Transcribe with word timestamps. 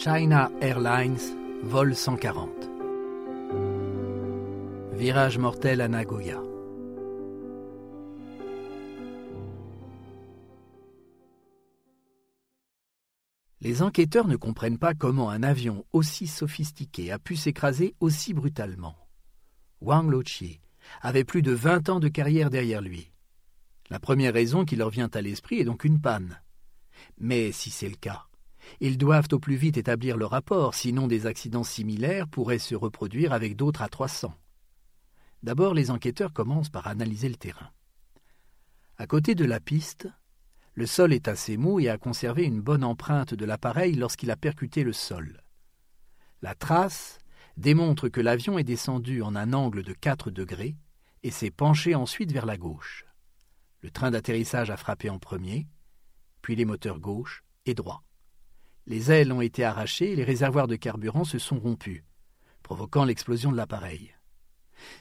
China 0.00 0.48
Airlines, 0.60 1.18
vol 1.64 1.96
140. 1.96 2.48
Virage 4.92 5.38
mortel 5.38 5.80
à 5.80 5.88
Nagoya. 5.88 6.40
Les 13.60 13.82
enquêteurs 13.82 14.28
ne 14.28 14.36
comprennent 14.36 14.78
pas 14.78 14.94
comment 14.94 15.30
un 15.30 15.42
avion 15.42 15.84
aussi 15.92 16.28
sophistiqué 16.28 17.10
a 17.10 17.18
pu 17.18 17.34
s'écraser 17.34 17.96
aussi 17.98 18.34
brutalement. 18.34 18.94
Wang 19.80 20.08
Lochi 20.08 20.60
avait 21.02 21.24
plus 21.24 21.42
de 21.42 21.50
20 21.50 21.88
ans 21.88 21.98
de 21.98 22.06
carrière 22.06 22.50
derrière 22.50 22.82
lui. 22.82 23.10
La 23.90 23.98
première 23.98 24.34
raison 24.34 24.64
qui 24.64 24.76
leur 24.76 24.90
vient 24.90 25.10
à 25.12 25.20
l'esprit 25.20 25.58
est 25.58 25.64
donc 25.64 25.82
une 25.82 26.00
panne. 26.00 26.40
Mais 27.18 27.50
si 27.50 27.70
c'est 27.70 27.88
le 27.88 27.96
cas, 27.96 28.28
ils 28.80 28.98
doivent 28.98 29.28
au 29.32 29.38
plus 29.38 29.56
vite 29.56 29.76
établir 29.76 30.16
le 30.16 30.26
rapport, 30.26 30.74
sinon 30.74 31.06
des 31.06 31.26
accidents 31.26 31.64
similaires 31.64 32.28
pourraient 32.28 32.58
se 32.58 32.74
reproduire 32.74 33.32
avec 33.32 33.56
d'autres 33.56 33.82
à 33.82 33.88
300. 33.88 34.34
D'abord, 35.42 35.74
les 35.74 35.90
enquêteurs 35.90 36.32
commencent 36.32 36.70
par 36.70 36.86
analyser 36.86 37.28
le 37.28 37.36
terrain. 37.36 37.70
À 38.96 39.06
côté 39.06 39.34
de 39.34 39.44
la 39.44 39.60
piste, 39.60 40.08
le 40.74 40.86
sol 40.86 41.12
est 41.12 41.28
assez 41.28 41.56
mou 41.56 41.80
et 41.80 41.88
a 41.88 41.98
conservé 41.98 42.44
une 42.44 42.60
bonne 42.60 42.84
empreinte 42.84 43.34
de 43.34 43.44
l'appareil 43.44 43.94
lorsqu'il 43.94 44.30
a 44.30 44.36
percuté 44.36 44.82
le 44.84 44.92
sol. 44.92 45.42
La 46.42 46.54
trace 46.54 47.18
démontre 47.56 48.08
que 48.08 48.20
l'avion 48.20 48.58
est 48.58 48.64
descendu 48.64 49.22
en 49.22 49.34
un 49.34 49.52
angle 49.52 49.82
de 49.82 49.92
4 49.92 50.30
degrés 50.30 50.76
et 51.22 51.30
s'est 51.30 51.50
penché 51.50 51.94
ensuite 51.94 52.32
vers 52.32 52.46
la 52.46 52.56
gauche. 52.56 53.04
Le 53.80 53.90
train 53.90 54.10
d'atterrissage 54.10 54.70
a 54.70 54.76
frappé 54.76 55.10
en 55.10 55.18
premier, 55.18 55.68
puis 56.42 56.56
les 56.56 56.64
moteurs 56.64 57.00
gauche 57.00 57.44
et 57.66 57.74
droit. 57.74 58.02
Les 58.88 59.12
ailes 59.12 59.32
ont 59.32 59.42
été 59.42 59.64
arrachées 59.64 60.12
et 60.12 60.16
les 60.16 60.24
réservoirs 60.24 60.66
de 60.66 60.74
carburant 60.74 61.24
se 61.24 61.38
sont 61.38 61.58
rompus, 61.58 62.02
provoquant 62.62 63.04
l'explosion 63.04 63.52
de 63.52 63.56
l'appareil. 63.58 64.14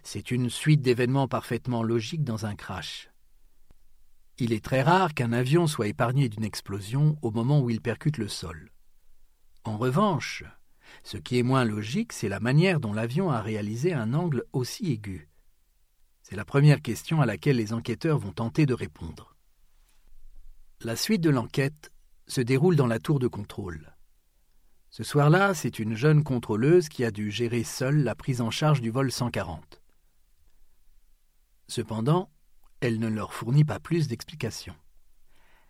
C'est 0.04 0.30
une 0.30 0.50
suite 0.50 0.82
d'événements 0.82 1.30
parfaitement 1.30 1.84
logiques 1.84 2.26
dans 2.26 2.46
un 2.46 2.56
crash. 2.56 3.10
Il 4.40 4.52
est 4.52 4.64
très 4.64 4.82
rare 4.82 5.14
qu'un 5.14 5.32
avion 5.32 5.68
soit 5.68 5.88
épargné 5.88 6.28
d'une 6.28 6.44
explosion 6.44 7.18
au 7.22 7.32
moment 7.32 7.62
où 7.62 7.70
il 7.70 7.80
percute 7.80 8.18
le 8.18 8.28
sol. 8.28 8.72
En 9.64 9.78
revanche, 9.78 10.44
ce 11.04 11.16
qui 11.16 11.40
est 11.40 11.44
moins 11.44 11.64
logique, 11.64 12.12
c'est 12.12 12.28
la 12.28 12.42
manière 12.42 12.82
dont 12.82 12.92
l'avion 12.92 13.32
a 13.32 13.42
réalisé 13.42 13.94
un 13.94 14.14
angle 14.14 14.44
aussi 14.52 14.92
aigu. 14.92 15.30
C'est 16.24 16.36
la 16.36 16.44
première 16.44 16.82
question 16.82 17.22
à 17.22 17.26
laquelle 17.26 17.56
les 17.56 17.72
enquêteurs 17.72 18.20
vont 18.20 18.34
tenter 18.34 18.66
de 18.66 18.74
répondre. 18.74 19.38
La 20.82 20.98
suite 20.98 21.22
de 21.22 21.30
l'enquête 21.30 21.94
se 22.28 22.42
déroule 22.42 22.76
dans 22.76 22.88
la 22.88 23.00
tour 23.00 23.20
de 23.20 23.28
contrôle. 23.28 23.94
Ce 24.90 25.04
soir-là, 25.04 25.54
c'est 25.54 25.80
une 25.80 25.96
jeune 25.96 26.24
contrôleuse 26.24 26.90
qui 26.90 27.04
a 27.04 27.12
dû 27.12 27.32
gérer 27.32 27.64
seule 27.64 28.04
la 28.04 28.16
prise 28.16 28.42
en 28.42 28.52
charge 28.52 28.82
du 28.82 28.90
vol 28.90 29.12
140. 29.12 29.82
Cependant, 31.68 32.30
elle 32.80 33.00
ne 33.00 33.08
leur 33.08 33.34
fournit 33.34 33.66
pas 33.66 33.80
plus 33.80 34.08
d'explications. 34.08 34.76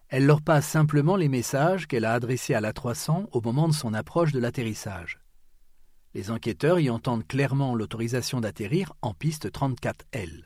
Elle 0.10 0.26
leur 0.26 0.42
passe 0.42 0.68
simplement 0.68 1.16
les 1.16 1.30
messages 1.30 1.88
qu'elle 1.88 2.06
a 2.06 2.14
adressés 2.14 2.54
à 2.54 2.62
la 2.62 2.74
300 2.74 3.28
au 3.32 3.42
moment 3.42 3.68
de 3.68 3.74
son 3.74 3.94
approche 3.94 4.32
de 4.32 4.40
l'atterrissage. 4.40 5.20
Les 6.14 6.32
enquêteurs 6.32 6.80
y 6.80 6.90
entendent 6.90 7.28
clairement 7.28 7.76
l'autorisation 7.76 8.40
d'atterrir 8.40 8.94
en 9.02 9.14
piste 9.14 9.52
34L. 9.52 10.46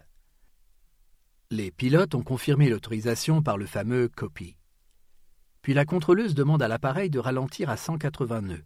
Les 1.52 1.70
pilotes 1.70 2.16
ont 2.16 2.24
confirmé 2.24 2.70
l'autorisation 2.70 3.44
par 3.44 3.58
le 3.58 3.66
fameux 3.66 4.08
copy. 4.08 4.56
Puis 5.62 5.74
la 5.74 5.86
contrôleuse 5.86 6.34
demande 6.34 6.64
à 6.64 6.68
l'appareil 6.68 7.10
de 7.10 7.20
ralentir 7.20 7.70
à 7.70 7.78
180 7.78 8.42
nœuds, 8.42 8.66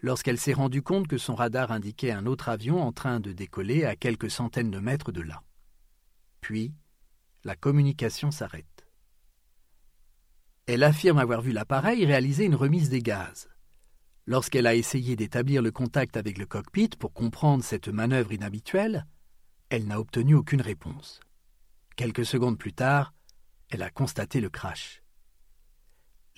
lorsqu'elle 0.00 0.38
s'est 0.38 0.52
rendue 0.52 0.82
compte 0.82 1.08
que 1.08 1.18
son 1.18 1.34
radar 1.34 1.72
indiquait 1.72 2.12
un 2.12 2.26
autre 2.26 2.48
avion 2.48 2.80
en 2.80 2.92
train 2.92 3.18
de 3.18 3.32
décoller 3.32 3.84
à 3.84 3.96
quelques 3.96 4.30
centaines 4.30 4.70
de 4.70 4.78
mètres 4.78 5.10
de 5.10 5.20
là. 5.20 5.42
Puis, 6.40 6.72
la 7.44 7.56
communication 7.56 8.30
s'arrête. 8.30 8.86
Elle 10.66 10.84
affirme 10.84 11.18
avoir 11.18 11.40
vu 11.40 11.50
l'appareil 11.50 12.04
réaliser 12.06 12.44
une 12.44 12.54
remise 12.54 12.90
des 12.90 13.02
gaz. 13.02 13.48
Lorsqu'elle 14.26 14.66
a 14.66 14.74
essayé 14.74 15.16
d'établir 15.16 15.62
le 15.62 15.72
contact 15.72 16.16
avec 16.16 16.38
le 16.38 16.46
cockpit 16.46 16.90
pour 16.98 17.14
comprendre 17.14 17.64
cette 17.64 17.88
manœuvre 17.88 18.32
inhabituelle, 18.32 19.06
elle 19.70 19.86
n'a 19.86 19.98
obtenu 19.98 20.34
aucune 20.34 20.60
réponse. 20.60 21.20
Quelques 21.96 22.26
secondes 22.26 22.58
plus 22.58 22.74
tard, 22.74 23.14
elle 23.70 23.82
a 23.82 23.90
constaté 23.90 24.40
le 24.40 24.50
crash 24.50 25.02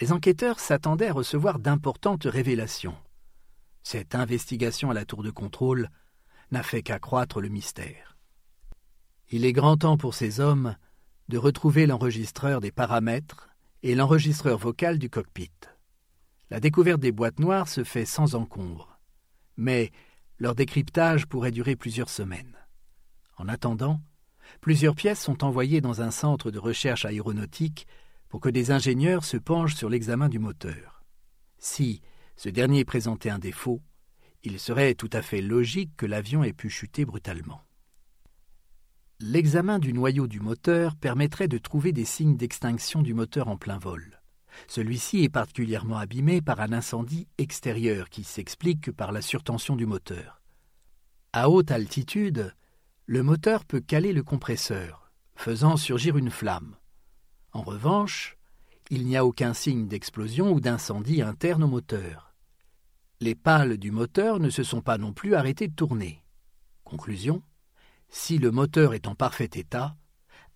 les 0.00 0.12
enquêteurs 0.12 0.61
s'attendaient 0.61 1.09
à 1.09 1.12
recevoir 1.12 1.59
d'importantes 1.59 2.25
révélations. 2.25 2.97
Cette 3.83 4.15
investigation 4.15 4.91
à 4.91 4.94
la 4.94 5.05
tour 5.05 5.22
de 5.22 5.31
contrôle 5.31 5.91
n'a 6.50 6.62
fait 6.62 6.83
qu'accroître 6.83 7.41
le 7.41 7.49
mystère. 7.49 8.16
Il 9.28 9.44
est 9.44 9.53
grand 9.53 9.77
temps 9.77 9.97
pour 9.97 10.15
ces 10.15 10.41
hommes 10.41 10.77
de 11.28 11.38
retrouver 11.38 11.87
l'enregistreur 11.87 12.61
des 12.61 12.72
paramètres 12.72 13.50
et 13.83 13.94
l'enregistreur 13.94 14.59
vocal 14.59 14.99
du 14.99 15.09
cockpit. 15.09 15.53
La 16.50 16.61
découverte 16.61 17.00
des 17.00 17.12
boîtes 17.12 17.38
noires 17.38 17.69
se 17.69 17.84
fait 17.84 18.05
sans 18.05 18.34
encombre, 18.34 18.99
mais 19.56 19.93
leur 20.38 20.55
décryptage 20.55 21.27
pourrait 21.27 21.53
durer 21.53 21.77
plusieurs 21.77 22.11
semaines. 22.11 22.56
En 23.37 23.49
attendant, 23.49 24.00
plusieurs 24.61 24.97
pièces 24.97 25.21
sont 25.21 25.44
envoyées 25.44 25.81
dans 25.81 26.03
un 26.03 26.11
centre 26.11 26.50
de 26.50 26.59
recherche 26.59 27.05
aéronautique 27.05 27.87
pour 28.30 28.41
que 28.41 28.48
des 28.48 28.70
ingénieurs 28.70 29.24
se 29.24 29.36
penchent 29.36 29.74
sur 29.74 29.91
l'examen 29.91 30.28
du 30.30 30.38
moteur. 30.38 31.04
Si 31.58 32.00
ce 32.36 32.48
dernier 32.48 32.86
présentait 32.86 33.28
un 33.28 33.38
défaut, 33.38 33.82
il 34.44 34.58
serait 34.58 34.94
tout 34.94 35.10
à 35.12 35.20
fait 35.20 35.42
logique 35.42 35.94
que 35.96 36.06
l'avion 36.06 36.42
ait 36.42 36.54
pu 36.54 36.70
chuter 36.70 37.04
brutalement. 37.04 37.62
L'examen 39.19 39.78
du 39.78 39.92
noyau 39.92 40.26
du 40.26 40.40
moteur 40.40 40.96
permettrait 40.96 41.48
de 41.48 41.58
trouver 41.58 41.92
des 41.92 42.06
signes 42.06 42.38
d'extinction 42.38 43.02
du 43.02 43.12
moteur 43.12 43.48
en 43.48 43.58
plein 43.58 43.76
vol. 43.76 44.22
Celui-ci 44.66 45.24
est 45.24 45.28
particulièrement 45.28 45.98
abîmé 45.98 46.40
par 46.40 46.60
un 46.60 46.72
incendie 46.72 47.28
extérieur 47.36 48.08
qui 48.08 48.24
s'explique 48.24 48.90
par 48.90 49.12
la 49.12 49.20
surtension 49.20 49.76
du 49.76 49.84
moteur. 49.84 50.40
À 51.32 51.50
haute 51.50 51.70
altitude, 51.70 52.54
le 53.04 53.22
moteur 53.22 53.64
peut 53.64 53.80
caler 53.80 54.12
le 54.12 54.22
compresseur, 54.22 55.12
faisant 55.34 55.76
surgir 55.76 56.16
une 56.16 56.30
flamme. 56.30 56.76
En 57.53 57.62
revanche, 57.62 58.37
il 58.91 59.06
n'y 59.06 59.16
a 59.16 59.25
aucun 59.25 59.55
signe 59.55 59.87
d'explosion 59.87 60.53
ou 60.53 60.61
d'incendie 60.61 61.22
interne 61.22 61.65
au 61.65 61.69
moteur. 61.69 62.34
Les 63.21 63.34
pales 63.34 63.77
du 63.77 63.91
moteur 63.91 64.41
ne 64.41 64.50
se 64.50 64.62
sont 64.62 64.81
pas 64.81 64.99
non 64.99 65.12
plus 65.12 65.34
arrêtées 65.34 65.69
de 65.69 65.75
tourner. 65.75 66.25
Conclusion 66.84 67.43
si 68.11 68.38
le 68.38 68.50
moteur 68.50 68.93
est 68.93 69.06
en 69.06 69.15
parfait 69.15 69.50
état, 69.55 69.97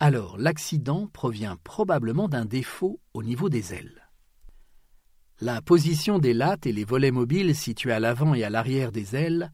alors 0.01 0.37
l'accident 0.39 1.07
provient 1.07 1.57
probablement 1.63 2.29
d'un 2.29 2.45
défaut 2.45 3.01
au 3.15 3.23
niveau 3.23 3.49
des 3.49 3.73
ailes. 3.73 4.09
La 5.41 5.63
position 5.63 6.19
des 6.19 6.35
lattes 6.35 6.67
et 6.67 6.73
les 6.73 6.85
volets 6.85 7.13
mobiles 7.13 7.55
situés 7.55 7.93
à 7.93 8.01
l'avant 8.01 8.35
et 8.35 8.43
à 8.43 8.51
l'arrière 8.51 8.91
des 8.91 9.15
ailes 9.15 9.53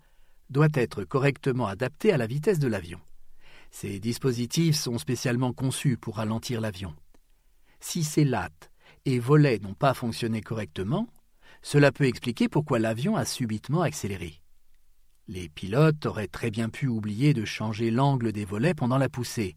doit 0.49 0.69
être 0.75 1.05
correctement 1.05 1.67
adaptée 1.67 2.12
à 2.12 2.17
la 2.17 2.27
vitesse 2.27 2.59
de 2.59 2.69
l'avion. 2.69 3.01
Ces 3.71 4.01
dispositifs 4.01 4.77
sont 4.77 4.99
spécialement 4.99 5.53
conçus 5.53 5.97
pour 5.97 6.17
ralentir 6.17 6.61
l'avion. 6.61 6.95
Si 7.80 8.04
ces 8.04 8.24
lattes 8.24 8.70
et 9.04 9.18
volets 9.18 9.58
n'ont 9.58 9.74
pas 9.74 9.94
fonctionné 9.94 10.41
correctement, 10.41 11.08
cela 11.62 11.92
peut 11.92 12.04
expliquer 12.04 12.48
pourquoi 12.48 12.78
l'avion 12.78 13.16
a 13.16 13.24
subitement 13.24 13.82
accéléré. 13.82 14.41
Les 15.28 15.48
pilotes 15.48 16.06
auraient 16.06 16.28
très 16.28 16.50
bien 16.50 16.68
pu 16.68 16.86
oublier 16.86 17.34
de 17.34 17.44
changer 17.44 17.91
l'angle 17.91 18.32
des 18.32 18.44
volets 18.44 18.74
pendant 18.74 18.98
la 18.98 19.08
poussée. 19.08 19.56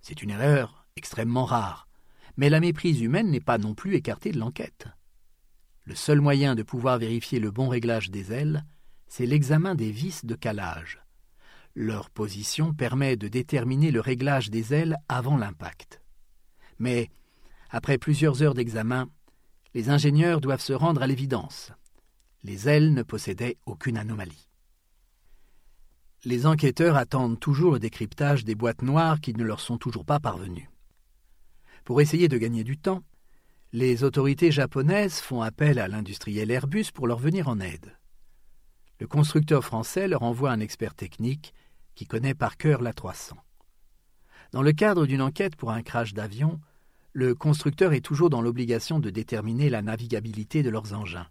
C'est 0.00 0.22
une 0.22 0.30
erreur 0.30 0.86
extrêmement 0.96 1.44
rare, 1.44 1.88
mais 2.36 2.48
la 2.50 2.60
méprise 2.60 3.00
humaine 3.00 3.30
n'est 3.30 3.40
pas 3.40 3.58
non 3.58 3.74
plus 3.74 3.94
écartée 3.94 4.30
de 4.30 4.38
l'enquête. 4.38 4.86
Le 5.84 5.94
seul 5.94 6.20
moyen 6.20 6.54
de 6.54 6.62
pouvoir 6.62 6.98
vérifier 6.98 7.38
le 7.38 7.50
bon 7.50 7.68
réglage 7.68 8.10
des 8.10 8.32
ailes, 8.32 8.64
c'est 9.08 9.26
l'examen 9.26 9.74
des 9.74 9.90
vis 9.90 10.24
de 10.24 10.34
calage. 10.34 11.00
Leur 11.74 12.10
position 12.10 12.72
permet 12.72 13.16
de 13.16 13.28
déterminer 13.28 13.90
le 13.90 14.00
réglage 14.00 14.50
des 14.50 14.74
ailes 14.74 14.96
avant 15.08 15.36
l'impact. 15.36 16.00
Mais 16.78 17.10
après 17.70 17.98
plusieurs 17.98 18.42
heures 18.42 18.54
d'examen, 18.54 19.08
les 19.74 19.90
ingénieurs 19.90 20.40
doivent 20.40 20.60
se 20.60 20.72
rendre 20.72 21.02
à 21.02 21.06
l'évidence. 21.06 21.72
Les 22.42 22.68
ailes 22.68 22.94
ne 22.94 23.02
possédaient 23.02 23.58
aucune 23.66 23.98
anomalie. 23.98 24.48
Les 26.24 26.46
enquêteurs 26.46 26.96
attendent 26.96 27.38
toujours 27.38 27.72
le 27.72 27.78
décryptage 27.78 28.44
des 28.44 28.54
boîtes 28.54 28.82
noires 28.82 29.20
qui 29.20 29.34
ne 29.34 29.44
leur 29.44 29.60
sont 29.60 29.78
toujours 29.78 30.04
pas 30.04 30.18
parvenues. 30.18 30.70
Pour 31.84 32.00
essayer 32.00 32.28
de 32.28 32.38
gagner 32.38 32.64
du 32.64 32.78
temps, 32.78 33.02
les 33.72 34.02
autorités 34.02 34.50
japonaises 34.50 35.20
font 35.20 35.42
appel 35.42 35.78
à 35.78 35.88
l'industriel 35.88 36.50
Airbus 36.50 36.86
pour 36.94 37.06
leur 37.06 37.18
venir 37.18 37.48
en 37.48 37.60
aide. 37.60 37.96
Le 38.98 39.06
constructeur 39.06 39.64
français 39.64 40.08
leur 40.08 40.22
envoie 40.22 40.50
un 40.50 40.60
expert 40.60 40.94
technique 40.94 41.52
qui 41.94 42.06
connaît 42.06 42.34
par 42.34 42.56
cœur 42.56 42.80
la 42.80 42.92
300. 42.92 43.36
Dans 44.52 44.62
le 44.62 44.72
cadre 44.72 45.06
d'une 45.06 45.20
enquête 45.22 45.56
pour 45.56 45.70
un 45.70 45.82
crash 45.82 46.14
d'avion, 46.14 46.60
le 47.16 47.34
constructeur 47.34 47.94
est 47.94 48.02
toujours 48.02 48.28
dans 48.28 48.42
l'obligation 48.42 49.00
de 49.00 49.08
déterminer 49.08 49.70
la 49.70 49.80
navigabilité 49.80 50.62
de 50.62 50.68
leurs 50.68 50.92
engins. 50.92 51.28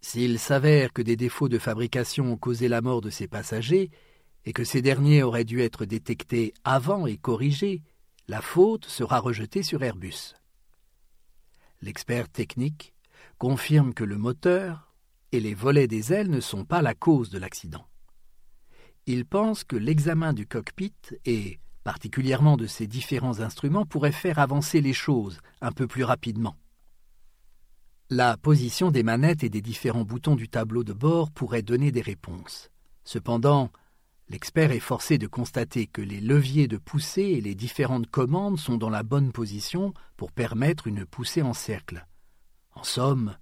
S'il 0.00 0.38
s'avère 0.38 0.94
que 0.94 1.02
des 1.02 1.16
défauts 1.16 1.50
de 1.50 1.58
fabrication 1.58 2.32
ont 2.32 2.38
causé 2.38 2.68
la 2.68 2.80
mort 2.80 3.02
de 3.02 3.10
ces 3.10 3.28
passagers, 3.28 3.90
et 4.46 4.54
que 4.54 4.64
ces 4.64 4.80
derniers 4.80 5.22
auraient 5.22 5.44
dû 5.44 5.60
être 5.60 5.84
détectés 5.84 6.54
avant 6.64 7.06
et 7.06 7.18
corrigés, 7.18 7.82
la 8.26 8.40
faute 8.40 8.86
sera 8.86 9.18
rejetée 9.18 9.62
sur 9.62 9.82
Airbus. 9.82 10.32
L'expert 11.82 12.30
technique 12.30 12.94
confirme 13.36 13.92
que 13.92 14.04
le 14.04 14.16
moteur 14.16 14.94
et 15.32 15.40
les 15.40 15.52
volets 15.52 15.88
des 15.88 16.14
ailes 16.14 16.30
ne 16.30 16.40
sont 16.40 16.64
pas 16.64 16.80
la 16.80 16.94
cause 16.94 17.28
de 17.28 17.38
l'accident. 17.38 17.86
Il 19.04 19.26
pense 19.26 19.62
que 19.62 19.76
l'examen 19.76 20.32
du 20.32 20.46
cockpit 20.46 20.94
et 21.26 21.58
particulièrement 21.84 22.56
de 22.56 22.66
ces 22.66 22.86
différents 22.86 23.40
instruments 23.40 23.86
pourrait 23.86 24.12
faire 24.12 24.38
avancer 24.38 24.80
les 24.80 24.92
choses 24.92 25.40
un 25.60 25.70
peu 25.70 25.86
plus 25.86 26.04
rapidement. 26.04 26.56
La 28.10 28.36
position 28.36 28.90
des 28.90 29.02
manettes 29.02 29.44
et 29.44 29.50
des 29.50 29.62
différents 29.62 30.04
boutons 30.04 30.34
du 30.34 30.48
tableau 30.48 30.82
de 30.82 30.92
bord 30.92 31.30
pourrait 31.30 31.62
donner 31.62 31.92
des 31.92 32.02
réponses. 32.02 32.70
Cependant, 33.04 33.70
L'expert 34.30 34.72
est 34.72 34.80
forcé 34.80 35.18
de 35.18 35.26
constater 35.26 35.86
que 35.86 36.00
les 36.00 36.20
leviers 36.20 36.66
de 36.66 36.78
poussée 36.78 37.22
et 37.22 37.40
les 37.42 37.54
différentes 37.54 38.08
commandes 38.08 38.58
sont 38.58 38.78
dans 38.78 38.88
la 38.88 39.02
bonne 39.02 39.32
position 39.32 39.92
pour 40.16 40.32
permettre 40.32 40.86
une 40.86 41.04
poussée 41.04 41.42
en 41.42 41.52
cercle. 41.52 42.06
En 42.72 42.84
somme, 42.84 43.36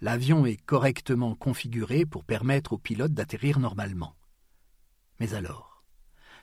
l'avion 0.00 0.46
est 0.46 0.56
correctement 0.56 1.34
configuré 1.34 2.06
pour 2.06 2.24
permettre 2.24 2.74
au 2.74 2.78
pilote 2.78 3.12
d'atterrir 3.12 3.58
normalement. 3.58 4.14
Mais 5.18 5.34
alors, 5.34 5.69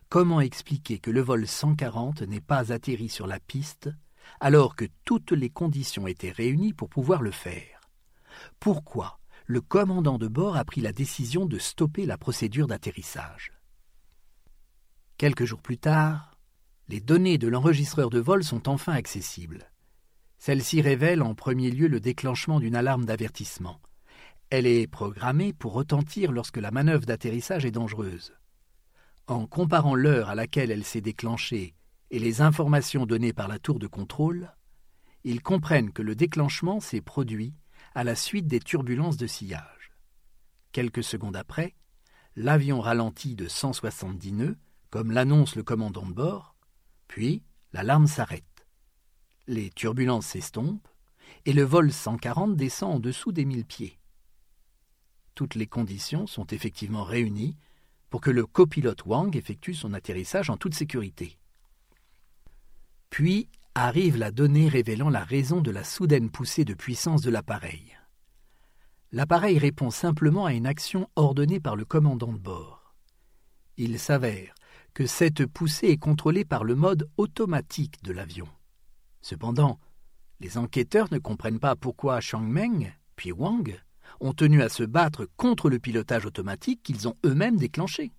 comment 0.09 0.41
expliquer 0.41 0.99
que 0.99 1.11
le 1.11 1.21
vol 1.21 1.47
140 1.47 2.21
n'ait 2.23 2.41
pas 2.41 2.71
atterri 2.71 3.09
sur 3.09 3.27
la 3.27 3.39
piste 3.39 3.89
alors 4.39 4.75
que 4.75 4.85
toutes 5.05 5.31
les 5.31 5.49
conditions 5.49 6.07
étaient 6.07 6.31
réunies 6.31 6.73
pour 6.73 6.89
pouvoir 6.89 7.21
le 7.21 7.31
faire? 7.31 7.81
Pourquoi 8.59 9.19
le 9.45 9.61
commandant 9.61 10.17
de 10.17 10.27
bord 10.27 10.57
a 10.57 10.65
pris 10.65 10.81
la 10.81 10.91
décision 10.91 11.45
de 11.45 11.57
stopper 11.57 12.05
la 12.05 12.17
procédure 12.17 12.67
d'atterrissage? 12.67 13.53
Quelques 15.17 15.45
jours 15.45 15.61
plus 15.61 15.77
tard, 15.77 16.37
les 16.89 17.01
données 17.01 17.37
de 17.37 17.47
l'enregistreur 17.47 18.09
de 18.09 18.19
vol 18.19 18.43
sont 18.43 18.69
enfin 18.69 18.93
accessibles. 18.93 19.71
Celle-ci 20.37 20.81
révèle 20.81 21.23
en 21.23 21.33
premier 21.33 21.71
lieu 21.71 21.87
le 21.87 21.99
déclenchement 21.99 22.59
d'une 22.59 22.75
alarme 22.75 23.05
d'avertissement. 23.05 23.81
Elle 24.49 24.67
est 24.67 24.87
programmée 24.87 25.51
pour 25.51 25.73
retentir 25.73 26.31
lorsque 26.31 26.57
la 26.57 26.71
manœuvre 26.71 27.05
d'atterrissage 27.05 27.65
est 27.65 27.71
dangereuse. 27.71 28.33
En 29.27 29.45
comparant 29.45 29.95
l'heure 29.95 30.29
à 30.29 30.35
laquelle 30.35 30.71
elle 30.71 30.85
s'est 30.85 31.01
déclenchée 31.01 31.75
et 32.11 32.19
les 32.19 32.41
informations 32.41 33.05
données 33.05 33.33
par 33.33 33.49
la 33.49 33.59
tour 33.59 33.77
de 33.77 33.87
contrôle, 33.87 34.53
ils 35.25 35.41
comprennent 35.41 35.91
que 35.91 36.01
le 36.01 36.15
déclenchement 36.15 36.79
s'est 36.79 37.01
produit 37.01 37.53
à 37.93 38.05
la 38.05 38.15
suite 38.15 38.47
des 38.47 38.61
turbulences 38.61 39.17
de 39.17 39.27
sillage. 39.27 39.91
Quelques 40.71 41.03
secondes 41.03 41.35
après, 41.35 41.75
l'avion 42.37 42.79
ralentit 42.79 43.35
de 43.35 43.49
170 43.49 44.31
nœuds 44.31 44.57
comme 44.89 45.11
l'annonce 45.11 45.57
le 45.57 45.63
commandant 45.63 46.05
de 46.05 46.13
bord, 46.13 46.55
puis 47.09 47.43
l'alarme 47.73 48.07
s'arrête. 48.07 48.65
Les 49.47 49.69
turbulences 49.71 50.27
s'estompent 50.27 50.87
et 51.45 51.51
le 51.51 51.63
vol 51.63 51.91
140 51.91 52.55
descend 52.55 52.95
en 52.95 52.99
dessous 52.99 53.33
des 53.33 53.43
mille 53.43 53.65
pieds. 53.65 53.99
Toutes 55.35 55.55
les 55.55 55.67
conditions 55.67 56.27
sont 56.27 56.47
effectivement 56.47 57.03
réunies 57.03 57.57
pour 58.09 58.21
que 58.21 58.31
le 58.31 58.45
copilote 58.45 59.05
Wang 59.05 59.35
effectue 59.35 59.73
son 59.73 59.93
atterrissage 59.93 60.49
en 60.49 60.57
toute 60.57 60.73
sécurité. 60.73 61.37
Puis 63.09 63.49
arrive 63.75 64.17
la 64.17 64.31
donnée 64.31 64.69
révélant 64.69 65.09
la 65.09 65.23
raison 65.23 65.61
de 65.61 65.71
la 65.71 65.83
soudaine 65.83 66.29
poussée 66.29 66.65
de 66.65 66.73
puissance 66.73 67.21
de 67.21 67.29
l'appareil. 67.29 67.97
L'appareil 69.11 69.57
répond 69.57 69.91
simplement 69.91 70.45
à 70.45 70.53
une 70.53 70.65
action 70.65 71.09
ordonnée 71.15 71.59
par 71.59 71.75
le 71.75 71.85
commandant 71.85 72.33
de 72.33 72.39
bord. 72.39 72.93
Il 73.77 73.99
s'avère 73.99 74.53
que 74.93 75.05
cette 75.05 75.45
poussée 75.45 75.87
est 75.87 75.97
contrôlée 75.97 76.43
par 76.43 76.63
le 76.63 76.75
mode 76.75 77.09
automatique 77.17 78.03
de 78.03 78.11
l'avion. 78.11 78.47
Cependant, 79.21 79.79
les 80.39 80.57
enquêteurs 80.57 81.07
ne 81.11 81.19
comprennent 81.19 81.59
pas 81.59 81.75
pourquoi 81.75 82.19
Meng 82.39 82.91
puis 83.15 83.31
Wang 83.31 83.79
ont 84.19 84.33
tenu 84.33 84.61
à 84.61 84.69
se 84.69 84.83
battre 84.83 85.27
contre 85.37 85.69
le 85.69 85.79
pilotage 85.79 86.25
automatique 86.25 86.81
qu'ils 86.83 87.07
ont 87.07 87.15
eux-mêmes 87.25 87.57
déclenché. 87.57 88.11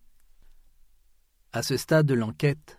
À 1.52 1.62
ce 1.62 1.76
stade 1.76 2.06
de 2.06 2.14
l'enquête, 2.14 2.78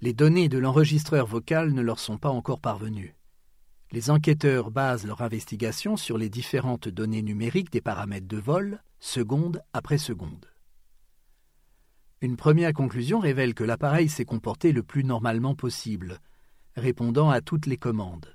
les 0.00 0.12
données 0.12 0.48
de 0.48 0.58
l'enregistreur 0.58 1.26
vocal 1.26 1.72
ne 1.72 1.80
leur 1.80 1.98
sont 1.98 2.18
pas 2.18 2.30
encore 2.30 2.60
parvenues. 2.60 3.14
Les 3.92 4.10
enquêteurs 4.10 4.70
basent 4.70 5.06
leur 5.06 5.22
investigation 5.22 5.96
sur 5.96 6.18
les 6.18 6.28
différentes 6.28 6.88
données 6.88 7.22
numériques 7.22 7.70
des 7.70 7.80
paramètres 7.80 8.26
de 8.26 8.38
vol, 8.38 8.82
seconde 8.98 9.62
après 9.72 9.98
seconde. 9.98 10.46
Une 12.20 12.36
première 12.36 12.72
conclusion 12.72 13.20
révèle 13.20 13.54
que 13.54 13.64
l'appareil 13.64 14.08
s'est 14.08 14.24
comporté 14.24 14.72
le 14.72 14.82
plus 14.82 15.04
normalement 15.04 15.54
possible, 15.54 16.18
répondant 16.74 17.30
à 17.30 17.40
toutes 17.40 17.66
les 17.66 17.76
commandes. 17.76 18.34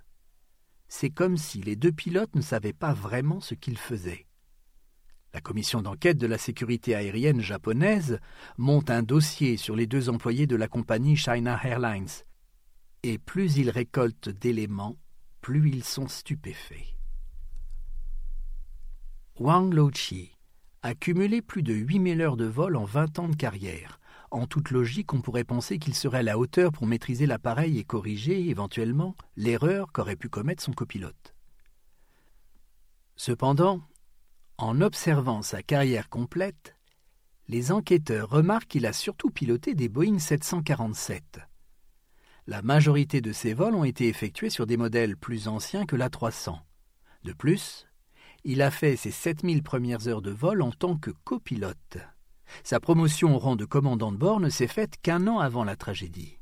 C'est 0.90 1.12
comme 1.12 1.38
si 1.38 1.62
les 1.62 1.76
deux 1.76 1.92
pilotes 1.92 2.36
ne 2.36 2.42
savaient 2.42 2.74
pas 2.74 2.94
vraiment 2.94 3.40
ce 3.40 3.54
qu'ils 3.54 3.78
faisaient. 3.78 4.26
La 5.34 5.42
commission 5.42 5.84
d'enquête 5.84 6.18
de 6.18 6.26
la 6.26 6.40
sécurité 6.40 6.96
aérienne 6.96 7.42
japonaise 7.42 8.20
monte 8.58 8.90
un 8.90 9.04
dossier 9.04 9.58
sur 9.58 9.76
les 9.76 9.86
deux 9.86 10.10
employés 10.10 10.48
de 10.48 10.56
la 10.56 10.68
compagnie 10.68 11.16
China 11.16 11.60
Airlines, 11.64 12.10
et 13.04 13.20
plus 13.20 13.58
ils 13.58 13.70
récoltent 13.70 14.30
d'éléments, 14.30 14.98
plus 15.42 15.70
ils 15.70 15.84
sont 15.84 16.08
stupéfaits. 16.08 16.96
Wang 19.40 19.72
Louchi, 19.72 20.36
a 20.82 20.96
cumulé 20.96 21.42
plus 21.42 21.62
de 21.62 21.74
8000 21.74 22.22
heures 22.22 22.38
de 22.38 22.46
vol 22.46 22.76
en 22.76 22.84
20 22.84 23.20
ans 23.20 23.30
de 23.30 23.36
carrière. 23.36 24.00
En 24.32 24.46
toute 24.46 24.70
logique, 24.70 25.14
on 25.14 25.22
pourrait 25.22 25.44
penser 25.44 25.80
qu'il 25.80 25.96
serait 25.96 26.20
à 26.20 26.24
la 26.24 26.38
hauteur 26.38 26.72
pour 26.72 26.86
maîtriser 26.86 27.26
l'appareil 27.26 27.80
et 27.80 27.84
corriger, 27.84 28.50
éventuellement, 28.50 29.16
l'erreur 29.36 29.92
qu'aurait 29.92 30.16
pu 30.16 30.30
commettre 30.30 30.62
son 30.62 30.72
copilote. 30.72 31.34
Cependant, 33.16 33.82
en 34.58 34.82
observant 34.82 35.42
sa 35.42 35.64
carrière 35.64 36.10
complète, 36.10 36.76
les 37.48 37.72
enquêteurs 37.72 38.30
remarquent 38.30 38.68
qu'il 38.68 38.86
a 38.86 38.94
surtout 38.94 39.32
piloté 39.32 39.74
des 39.74 39.90
Boeing 39.90 40.20
747. 40.20 41.40
La 42.46 42.62
majorité 42.62 43.22
de 43.22 43.32
ces 43.32 43.54
vols 43.54 43.76
ont 43.76 43.84
été 43.84 44.08
effectués 44.08 44.50
sur 44.50 44.68
des 44.68 44.78
modèles 44.78 45.18
plus 45.18 45.48
anciens 45.48 45.86
que 45.86 45.96
l'A300. 45.96 46.60
De 47.24 47.34
plus, 47.34 47.88
il 48.44 48.62
a 48.62 48.72
fait 48.72 48.96
ses 48.96 49.12
7000 49.12 49.64
premières 49.64 50.08
heures 50.08 50.22
de 50.22 50.32
vol 50.32 50.62
en 50.62 50.72
tant 50.72 50.96
que 50.98 51.12
copilote. 51.24 51.98
Sa 52.64 52.80
promotion 52.80 53.36
au 53.36 53.40
rang 53.40 53.56
de 53.56 53.66
commandant 53.66 54.12
de 54.12 54.18
bord 54.18 54.40
ne 54.40 54.50
s'est 54.50 54.68
faite 54.68 54.98
qu'un 55.02 55.28
an 55.28 55.40
avant 55.40 55.64
la 55.64 55.76
tragédie. 55.76 56.40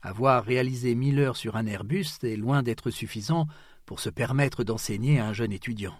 Avoir 0.00 0.44
réalisé 0.44 0.94
1000 0.94 1.18
heures 1.18 1.36
sur 1.36 1.56
un 1.56 1.66
Airbus 1.66 2.06
est 2.22 2.36
loin 2.36 2.62
d'être 2.62 2.90
suffisant 2.90 3.46
pour 3.84 4.00
se 4.00 4.10
permettre 4.10 4.64
d'enseigner 4.64 5.18
à 5.18 5.26
un 5.26 5.32
jeune 5.32 5.52
étudiant. 5.52 5.96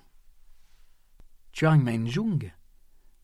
Chuang 1.52 1.82
Menjung, 1.82 2.52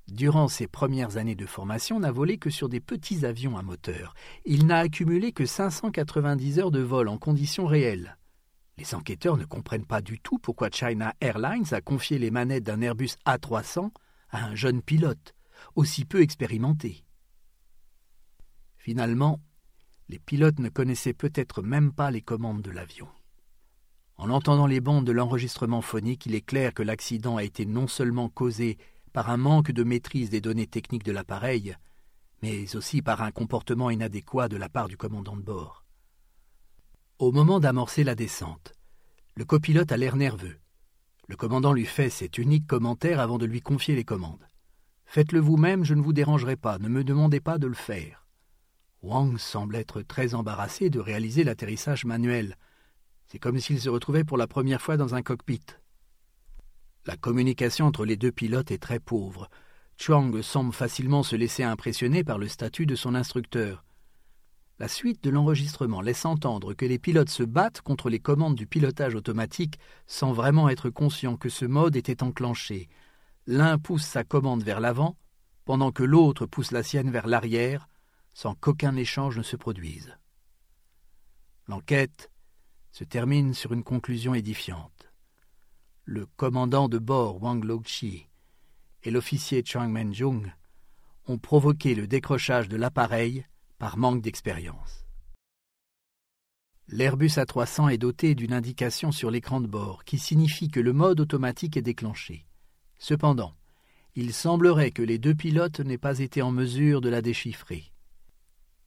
durant 0.08 0.48
ses 0.48 0.66
premières 0.66 1.16
années 1.16 1.34
de 1.34 1.46
formation, 1.46 2.00
n'a 2.00 2.10
volé 2.10 2.38
que 2.38 2.50
sur 2.50 2.68
des 2.68 2.80
petits 2.80 3.24
avions 3.24 3.56
à 3.56 3.62
moteur. 3.62 4.14
Il 4.44 4.66
n'a 4.66 4.78
accumulé 4.78 5.32
que 5.32 5.46
590 5.46 6.58
heures 6.58 6.70
de 6.70 6.80
vol 6.80 7.08
en 7.08 7.18
conditions 7.18 7.66
réelles. 7.66 8.18
Les 8.76 8.94
enquêteurs 8.94 9.36
ne 9.36 9.44
comprennent 9.44 9.86
pas 9.86 10.02
du 10.02 10.18
tout 10.18 10.38
pourquoi 10.38 10.68
China 10.70 11.14
Airlines 11.20 11.72
a 11.72 11.80
confié 11.80 12.18
les 12.18 12.30
manettes 12.30 12.64
d'un 12.64 12.80
Airbus 12.80 13.10
A300 13.24 13.90
à 14.30 14.44
un 14.46 14.54
jeune 14.54 14.82
pilote, 14.82 15.34
aussi 15.74 16.04
peu 16.04 16.20
expérimenté. 16.22 17.04
Finalement, 18.76 19.40
les 20.08 20.18
pilotes 20.18 20.58
ne 20.58 20.68
connaissaient 20.68 21.14
peut-être 21.14 21.62
même 21.62 21.92
pas 21.92 22.10
les 22.10 22.22
commandes 22.22 22.62
de 22.62 22.70
l'avion. 22.70 23.08
En 24.16 24.30
entendant 24.30 24.66
les 24.66 24.80
bandes 24.80 25.06
de 25.06 25.12
l'enregistrement 25.12 25.80
phonique, 25.80 26.26
il 26.26 26.34
est 26.34 26.44
clair 26.44 26.72
que 26.74 26.82
l'accident 26.82 27.36
a 27.36 27.44
été 27.44 27.66
non 27.66 27.88
seulement 27.88 28.28
causé 28.28 28.78
par 29.12 29.30
un 29.30 29.36
manque 29.36 29.72
de 29.72 29.84
maîtrise 29.84 30.30
des 30.30 30.40
données 30.40 30.66
techniques 30.66 31.04
de 31.04 31.12
l'appareil, 31.12 31.76
mais 32.42 32.76
aussi 32.76 33.00
par 33.00 33.22
un 33.22 33.30
comportement 33.30 33.90
inadéquat 33.90 34.48
de 34.48 34.56
la 34.56 34.68
part 34.68 34.88
du 34.88 34.96
commandant 34.96 35.36
de 35.36 35.42
bord. 35.42 35.84
Au 37.18 37.32
moment 37.32 37.60
d'amorcer 37.60 38.04
la 38.04 38.14
descente, 38.14 38.74
le 39.36 39.44
copilote 39.44 39.92
a 39.92 39.96
l'air 39.96 40.16
nerveux. 40.16 40.58
Le 41.26 41.36
commandant 41.36 41.72
lui 41.72 41.86
fait 41.86 42.10
cet 42.10 42.38
unique 42.38 42.66
commentaire 42.66 43.18
avant 43.18 43.38
de 43.38 43.46
lui 43.46 43.62
confier 43.62 43.96
les 43.96 44.04
commandes. 44.04 44.46
Faites-le 45.06 45.40
vous-même, 45.40 45.84
je 45.84 45.94
ne 45.94 46.02
vous 46.02 46.12
dérangerai 46.12 46.56
pas, 46.56 46.78
ne 46.78 46.88
me 46.88 47.04
demandez 47.04 47.40
pas 47.40 47.58
de 47.58 47.66
le 47.66 47.74
faire. 47.74 48.26
Wang 49.02 49.36
semble 49.38 49.76
être 49.76 50.02
très 50.02 50.34
embarrassé 50.34 50.90
de 50.90 50.98
réaliser 50.98 51.44
l'atterrissage 51.44 52.04
manuel. 52.04 52.56
C'est 53.26 53.38
comme 53.38 53.60
s'il 53.60 53.80
se 53.80 53.90
retrouvait 53.90 54.24
pour 54.24 54.38
la 54.38 54.46
première 54.46 54.80
fois 54.80 54.96
dans 54.96 55.14
un 55.14 55.22
cockpit. 55.22 55.60
La 57.06 57.16
communication 57.16 57.86
entre 57.86 58.06
les 58.06 58.16
deux 58.16 58.32
pilotes 58.32 58.70
est 58.70 58.82
très 58.82 58.98
pauvre. 58.98 59.50
Chuang 59.98 60.40
semble 60.40 60.72
facilement 60.72 61.22
se 61.22 61.36
laisser 61.36 61.62
impressionner 61.62 62.24
par 62.24 62.38
le 62.38 62.48
statut 62.48 62.86
de 62.86 62.96
son 62.96 63.14
instructeur. 63.14 63.84
La 64.78 64.88
suite 64.88 65.22
de 65.22 65.30
l'enregistrement 65.30 66.00
laisse 66.00 66.24
entendre 66.24 66.74
que 66.74 66.84
les 66.84 66.98
pilotes 66.98 67.28
se 67.28 67.44
battent 67.44 67.82
contre 67.82 68.08
les 68.08 68.18
commandes 68.18 68.56
du 68.56 68.66
pilotage 68.66 69.14
automatique 69.14 69.78
sans 70.06 70.32
vraiment 70.32 70.68
être 70.68 70.90
conscients 70.90 71.36
que 71.36 71.48
ce 71.48 71.64
mode 71.64 71.94
était 71.94 72.22
enclenché. 72.22 72.88
L'un 73.46 73.78
pousse 73.78 74.04
sa 74.06 74.24
commande 74.24 74.62
vers 74.62 74.80
l'avant, 74.80 75.16
pendant 75.64 75.92
que 75.92 76.02
l'autre 76.02 76.46
pousse 76.46 76.70
la 76.70 76.82
sienne 76.82 77.10
vers 77.10 77.26
l'arrière, 77.26 77.88
sans 78.32 78.54
qu'aucun 78.54 78.96
échange 78.96 79.38
ne 79.38 79.42
se 79.42 79.56
produise. 79.56 80.16
L'enquête 81.68 82.30
se 82.90 83.04
termine 83.04 83.54
sur 83.54 83.72
une 83.72 83.84
conclusion 83.84 84.34
édifiante. 84.34 85.10
Le 86.04 86.26
commandant 86.36 86.88
de 86.88 86.98
bord 86.98 87.42
Wang 87.42 87.64
Longqi 87.64 88.28
et 89.02 89.10
l'officier 89.10 89.62
Chang 89.64 89.88
Menjung 89.88 90.52
ont 91.26 91.38
provoqué 91.38 91.94
le 91.94 92.06
décrochage 92.06 92.68
de 92.68 92.76
l'appareil 92.76 93.46
par 93.78 93.96
manque 93.96 94.22
d'expérience. 94.22 95.06
L'Airbus 96.88 97.36
A300 97.38 97.92
est 97.92 97.98
doté 97.98 98.34
d'une 98.34 98.52
indication 98.52 99.10
sur 99.10 99.30
l'écran 99.30 99.60
de 99.60 99.66
bord 99.66 100.04
qui 100.04 100.18
signifie 100.18 100.68
que 100.68 100.80
le 100.80 100.92
mode 100.92 101.20
automatique 101.20 101.76
est 101.76 101.82
déclenché. 101.82 102.46
Cependant, 103.04 103.52
il 104.14 104.32
semblerait 104.32 104.90
que 104.90 105.02
les 105.02 105.18
deux 105.18 105.34
pilotes 105.34 105.80
n'aient 105.80 105.98
pas 105.98 106.20
été 106.20 106.40
en 106.40 106.50
mesure 106.50 107.02
de 107.02 107.10
la 107.10 107.20
déchiffrer. 107.20 107.92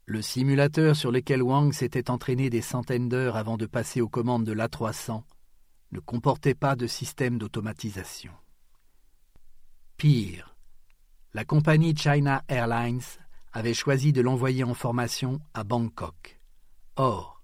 Le 0.07 0.23
simulateur 0.23 0.95
sur 0.95 1.11
lequel 1.11 1.43
Wang 1.43 1.71
s'était 1.71 2.09
entraîné 2.09 2.49
des 2.49 2.63
centaines 2.63 3.09
d'heures 3.09 3.35
avant 3.35 3.57
de 3.57 3.67
passer 3.67 4.01
aux 4.01 4.09
commandes 4.09 4.43
de 4.43 4.53
l'A300 4.53 5.21
ne 5.91 5.99
comportait 5.99 6.55
pas 6.55 6.75
de 6.75 6.87
système 6.87 7.37
d'automatisation. 7.37 8.31
Pire, 9.97 10.57
la 11.35 11.45
compagnie 11.45 11.95
China 11.95 12.43
Airlines 12.47 13.19
avait 13.53 13.75
choisi 13.75 14.13
de 14.13 14.21
l'envoyer 14.21 14.63
en 14.63 14.73
formation 14.73 15.39
à 15.53 15.63
Bangkok. 15.63 16.39
Or, 16.95 17.43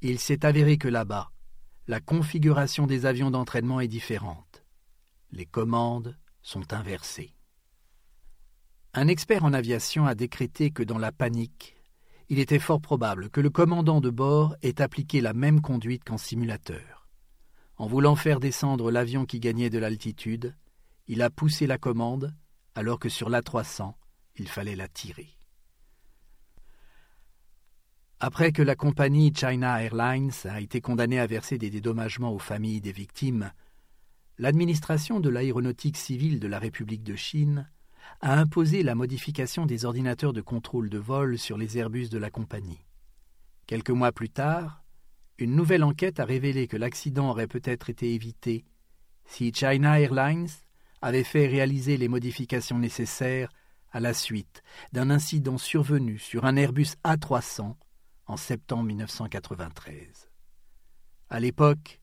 il 0.00 0.18
s'est 0.18 0.46
avéré 0.46 0.78
que 0.78 0.88
là-bas, 0.88 1.32
la 1.86 2.00
configuration 2.00 2.86
des 2.86 3.04
avions 3.04 3.30
d'entraînement 3.30 3.80
est 3.80 3.88
différente. 3.88 4.63
Les 5.36 5.46
commandes 5.46 6.16
sont 6.42 6.72
inversées. 6.72 7.34
Un 8.92 9.08
expert 9.08 9.44
en 9.44 9.52
aviation 9.52 10.06
a 10.06 10.14
décrété 10.14 10.70
que 10.70 10.84
dans 10.84 10.96
la 10.96 11.10
panique, 11.10 11.74
il 12.28 12.38
était 12.38 12.60
fort 12.60 12.80
probable 12.80 13.30
que 13.30 13.40
le 13.40 13.50
commandant 13.50 14.00
de 14.00 14.10
bord 14.10 14.54
ait 14.62 14.80
appliqué 14.80 15.20
la 15.20 15.32
même 15.32 15.60
conduite 15.60 16.04
qu'en 16.04 16.18
simulateur. 16.18 17.08
En 17.78 17.88
voulant 17.88 18.14
faire 18.14 18.38
descendre 18.38 18.92
l'avion 18.92 19.26
qui 19.26 19.40
gagnait 19.40 19.70
de 19.70 19.80
l'altitude, 19.80 20.54
il 21.08 21.20
a 21.20 21.30
poussé 21.30 21.66
la 21.66 21.78
commande 21.78 22.32
alors 22.76 23.00
que 23.00 23.08
sur 23.08 23.28
l'A300, 23.28 23.92
il 24.36 24.46
fallait 24.46 24.76
la 24.76 24.86
tirer. 24.86 25.36
Après 28.20 28.52
que 28.52 28.62
la 28.62 28.76
compagnie 28.76 29.34
China 29.34 29.82
Airlines 29.82 30.30
a 30.44 30.60
été 30.60 30.80
condamnée 30.80 31.18
à 31.18 31.26
verser 31.26 31.58
des 31.58 31.70
dédommagements 31.70 32.32
aux 32.32 32.38
familles 32.38 32.80
des 32.80 32.92
victimes, 32.92 33.50
l'administration 34.38 35.20
de 35.20 35.28
l'aéronautique 35.28 35.96
civile 35.96 36.40
de 36.40 36.48
la 36.48 36.58
République 36.58 37.04
de 37.04 37.16
Chine 37.16 37.70
a 38.20 38.38
imposé 38.38 38.82
la 38.82 38.94
modification 38.94 39.66
des 39.66 39.84
ordinateurs 39.84 40.32
de 40.32 40.40
contrôle 40.40 40.90
de 40.90 40.98
vol 40.98 41.38
sur 41.38 41.56
les 41.56 41.78
Airbus 41.78 42.08
de 42.08 42.18
la 42.18 42.30
compagnie. 42.30 42.84
Quelques 43.66 43.90
mois 43.90 44.12
plus 44.12 44.30
tard, 44.30 44.82
une 45.38 45.56
nouvelle 45.56 45.84
enquête 45.84 46.20
a 46.20 46.24
révélé 46.24 46.68
que 46.68 46.76
l'accident 46.76 47.30
aurait 47.30 47.46
peut-être 47.46 47.90
été 47.90 48.14
évité 48.14 48.64
si 49.24 49.52
China 49.52 49.98
Airlines 50.00 50.48
avait 51.00 51.24
fait 51.24 51.46
réaliser 51.46 51.96
les 51.96 52.08
modifications 52.08 52.78
nécessaires 52.78 53.50
à 53.90 54.00
la 54.00 54.14
suite 54.14 54.62
d'un 54.92 55.10
incident 55.10 55.58
survenu 55.58 56.18
sur 56.18 56.44
un 56.44 56.56
Airbus 56.56 56.96
A300 57.04 57.74
en 58.26 58.36
septembre 58.36 58.84
1993. 58.84 60.28
À 61.30 61.40
l'époque, 61.40 62.00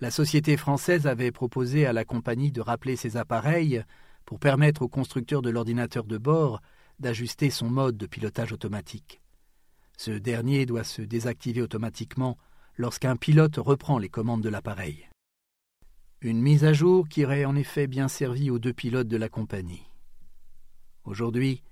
la 0.00 0.10
société 0.10 0.56
française 0.56 1.06
avait 1.06 1.30
proposé 1.30 1.84
à 1.86 1.92
la 1.92 2.04
compagnie 2.04 2.52
de 2.52 2.60
rappeler 2.60 2.96
ses 2.96 3.16
appareils 3.16 3.84
pour 4.24 4.38
permettre 4.38 4.82
au 4.82 4.88
constructeur 4.88 5.42
de 5.42 5.50
l'ordinateur 5.50 6.04
de 6.04 6.16
bord 6.16 6.60
d'ajuster 6.98 7.50
son 7.50 7.68
mode 7.68 7.96
de 7.96 8.06
pilotage 8.06 8.52
automatique. 8.52 9.20
Ce 9.98 10.10
dernier 10.10 10.64
doit 10.64 10.84
se 10.84 11.02
désactiver 11.02 11.60
automatiquement 11.60 12.38
lorsqu'un 12.76 13.16
pilote 13.16 13.56
reprend 13.56 13.98
les 13.98 14.08
commandes 14.08 14.42
de 14.42 14.48
l'appareil. 14.48 15.08
Une 16.22 16.40
mise 16.40 16.64
à 16.64 16.72
jour 16.72 17.08
qui 17.08 17.24
aurait 17.24 17.44
en 17.44 17.56
effet 17.56 17.86
bien 17.86 18.08
servi 18.08 18.50
aux 18.50 18.58
deux 18.58 18.72
pilotes 18.72 19.08
de 19.08 19.16
la 19.16 19.28
compagnie. 19.28 19.86
Aujourd'hui, 21.04 21.62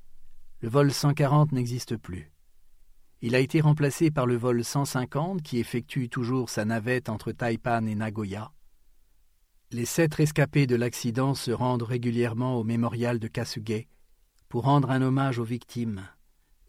le 0.60 0.68
vol 0.68 0.92
140 0.92 1.52
n'existe 1.52 1.96
plus. 1.96 2.30
Il 3.20 3.34
a 3.34 3.40
été 3.40 3.60
remplacé 3.60 4.12
par 4.12 4.26
le 4.26 4.36
vol 4.36 4.64
150 4.64 5.42
qui 5.42 5.58
effectue 5.58 6.08
toujours 6.08 6.50
sa 6.50 6.64
navette 6.64 7.08
entre 7.08 7.32
Taipan 7.32 7.86
et 7.86 7.96
Nagoya. 7.96 8.52
Les 9.72 9.84
sept 9.84 10.14
rescapés 10.14 10.66
de 10.66 10.76
l'accident 10.76 11.34
se 11.34 11.50
rendent 11.50 11.82
régulièrement 11.82 12.56
au 12.56 12.64
mémorial 12.64 13.18
de 13.18 13.26
Kasuge 13.26 13.86
pour 14.48 14.62
rendre 14.62 14.90
un 14.90 15.02
hommage 15.02 15.38
aux 15.40 15.44
victimes 15.44 16.02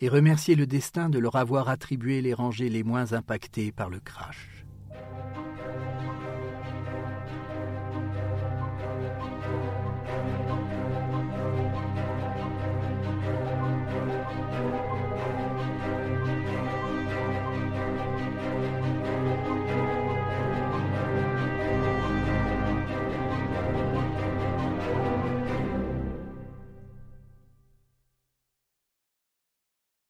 et 0.01 0.09
remercier 0.09 0.55
le 0.55 0.65
destin 0.65 1.09
de 1.09 1.19
leur 1.19 1.35
avoir 1.35 1.69
attribué 1.69 2.21
les 2.21 2.33
rangées 2.33 2.69
les 2.69 2.83
moins 2.83 3.13
impactées 3.13 3.71
par 3.71 3.89
le 3.89 3.99
crash. 3.99 4.65